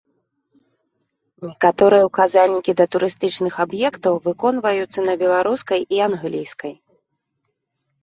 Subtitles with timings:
[1.49, 6.73] Некаторыя указальнікі да турыстычных аб'ектаў выконваюцца на беларускай і англійскай.